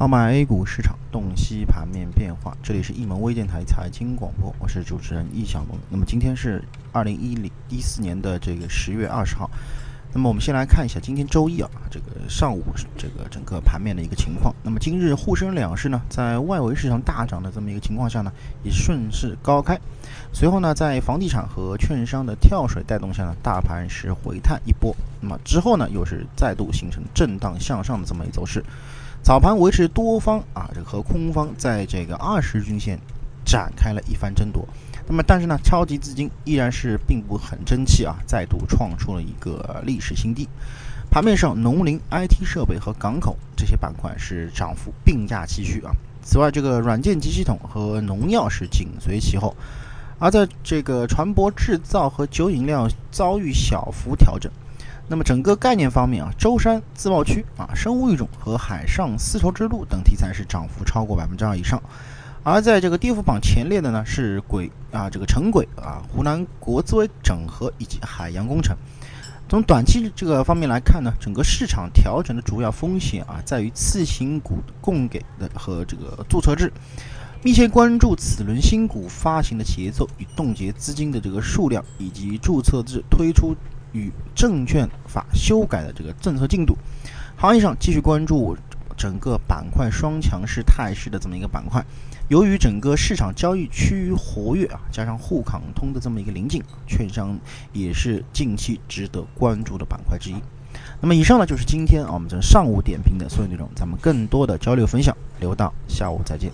[0.00, 5.78] 号码 A 股市场洞悉盘面变化，这里是易盟微电台财经广播，我是主持人易小萌。
[5.90, 9.50] 那么今天是二零一零一四年的这个十月二十号。
[10.14, 12.64] 那么我们先来看一下今天周一啊，这个上午
[12.96, 14.54] 这个整个盘面的一个情况。
[14.62, 18.32] 那么今日沪深两市呢，在外围市场大涨的这么一个情况下呢，
[18.62, 19.78] 也顺势高开。
[20.32, 24.96] 随后呢，在房地产和券商的跳水带动下呢，大盘是回探一波。
[25.20, 28.64] 那么之后呢，又是再度形成震荡向上的这么一走势。
[29.30, 32.98] 早盘维持多方啊，这个和空方在这个二十均线
[33.44, 34.68] 展开了一番争夺。
[35.06, 40.48] 那么，但是呢，超级资金依然是并不很争气啊，再度创出了一个历史新低。
[41.12, 45.92] 盘面上，农林、IT 设备和港口这些板块是涨幅并驾齐驱啊。
[46.24, 49.54] 此外，这个软件及系统和农药是紧随其后。
[50.18, 54.50] 而在这个船舶制造和酒饮料遭遇小幅调整。
[55.10, 61.82] 那么整个概念方面啊，舟山自贸区啊，生物育种和海上丝绸之路等题材是涨幅超过百分之二以上，
[62.44, 68.76] 而在这个跌幅榜前列的呢是轨啊，这个城轨啊，湖南国资委整合以及海洋工程。
[69.48, 76.72] 从短期这个方面来看呢，整个市场调整的主要风险啊，在于次新股供给的和这个注册制，
[77.42, 83.56] 密切关注此轮新股发行的节奏与冻结资金的这个数量以及注册制推出。
[83.92, 86.76] 与证券法修改的这个政策进度，
[87.36, 88.56] 行业上继续关注
[88.96, 91.84] 整个板块双强势态势的这么一个板块。
[92.28, 97.36] 由于整个市场交易趋于活跃啊，加上沪港通的这么一个临近，券商
[97.72, 100.36] 也是近期值得关注的板块之一。
[101.00, 106.52] 那么以上呢就是今天啊我们这上午点评的所有内容，咱们更多的交流分享留到下午再见。